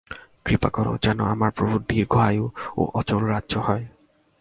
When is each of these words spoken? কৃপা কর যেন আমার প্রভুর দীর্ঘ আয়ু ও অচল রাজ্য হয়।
কৃপা 0.45 0.69
কর 0.69 0.87
যেন 1.01 1.19
আমার 1.25 1.51
প্রভুর 1.51 1.81
দীর্ঘ 1.89 2.13
আয়ু 2.19 2.45
ও 2.77 2.81
অচল 2.93 3.21
রাজ্য 3.25 3.53
হয়। 3.57 3.85